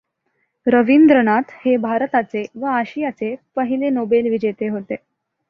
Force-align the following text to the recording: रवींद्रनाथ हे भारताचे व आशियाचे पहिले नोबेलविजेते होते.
रवींद्रनाथ 0.67 1.51
हे 1.65 1.75
भारताचे 1.77 2.43
व 2.55 2.65
आशियाचे 2.69 3.33
पहिले 3.55 3.89
नोबेलविजेते 3.89 4.67
होते. 4.67 4.95